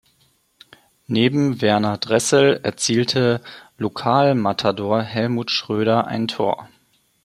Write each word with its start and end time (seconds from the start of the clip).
Neben 1.05 1.61
Werner 1.61 1.99
Dressel 1.99 2.59
erzielte 2.63 3.39
Lokalmatador 3.77 5.03
Helmut 5.03 5.51
Schröder 5.51 6.07
ein 6.07 6.27
Tor. 6.27 6.67